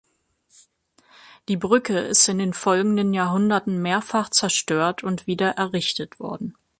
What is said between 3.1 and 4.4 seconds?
Jahrhunderten mehrfach